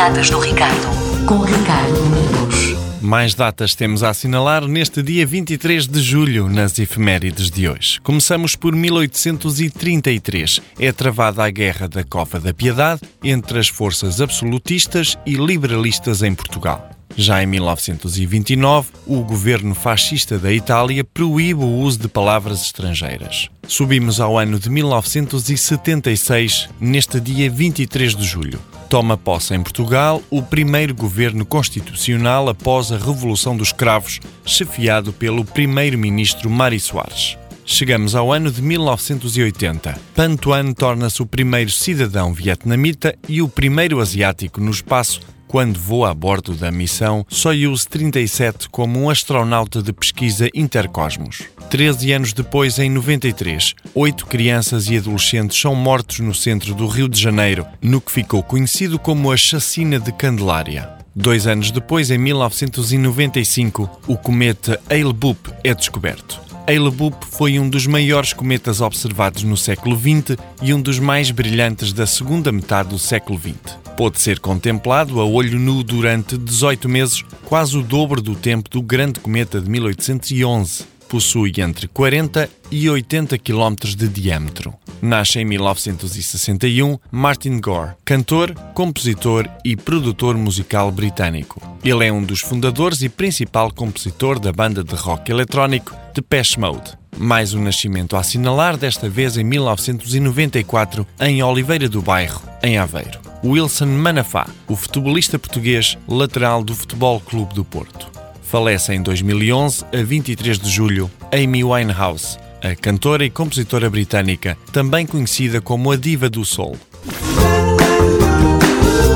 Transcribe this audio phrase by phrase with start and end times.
[0.00, 2.74] datas do Ricardo, com Ricardo Domingos.
[3.02, 8.00] Mais datas temos a assinalar neste dia 23 de julho, nas efemérides de hoje.
[8.00, 10.62] Começamos por 1833.
[10.78, 16.34] É travada a Guerra da Cova da Piedade entre as forças absolutistas e liberalistas em
[16.34, 16.99] Portugal.
[17.22, 23.50] Já em 1929, o governo fascista da Itália proíbe o uso de palavras estrangeiras.
[23.68, 28.58] Subimos ao ano de 1976, neste dia 23 de julho.
[28.88, 35.44] Toma posse em Portugal o primeiro governo constitucional após a Revolução dos Cravos, chefiado pelo
[35.44, 37.36] primeiro-ministro Mário Soares.
[37.72, 39.96] Chegamos ao ano de 1980.
[40.12, 46.14] Pantuan torna-se o primeiro cidadão vietnamita e o primeiro asiático no espaço quando voa a
[46.14, 51.44] bordo da missão Soyuz 37 como um astronauta de pesquisa Intercosmos.
[51.70, 57.08] Treze anos depois, em 93, oito crianças e adolescentes são mortos no centro do Rio
[57.08, 60.90] de Janeiro, no que ficou conhecido como a Chacina de Candelária.
[61.14, 66.49] Dois anos depois, em 1995, o cometa Hale-Bopp é descoberto.
[66.70, 71.92] Hale-Bopp foi um dos maiores cometas observados no século XX e um dos mais brilhantes
[71.92, 77.22] da segunda metade do século XX pôde ser contemplado a olho nu durante 18 meses,
[77.44, 80.86] quase o dobro do tempo do grande cometa de 1811.
[81.10, 84.72] Possui entre 40 e 80 km de diâmetro.
[85.02, 91.60] Nasce em 1961 Martin Gore, cantor, compositor e produtor musical britânico.
[91.82, 96.96] Ele é um dos fundadores e principal compositor da banda de rock eletrónico Depeche Mode.
[97.18, 103.18] Mais um nascimento a assinalar, desta vez em 1994, em Oliveira do Bairro, em Aveiro.
[103.42, 108.19] Wilson Manafá, o futebolista português, lateral do Futebol Clube do Porto.
[108.50, 115.06] Falece em 2011, a 23 de julho, Amy Winehouse, a cantora e compositora britânica, também
[115.06, 116.76] conhecida como a Diva do Soul.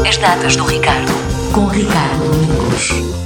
[0.09, 1.12] As datas do Ricardo,
[1.53, 3.23] com Ricardo Domingos.